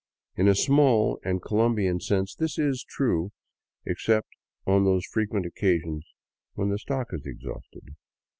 In 0.35 0.47
a 0.47 0.55
small 0.55 1.19
and 1.23 1.43
Colombian 1.43 1.99
sense 1.99 2.33
this 2.33 2.57
is 2.57 2.83
true, 2.89 3.29
except 3.85 4.29
on 4.65 4.83
those 4.83 5.05
frequent 5.05 5.45
occasions 5.45 6.03
when 6.55 6.69
the 6.69 6.79
stock 6.79 7.09
is 7.13 7.27
exhausted. 7.27 7.83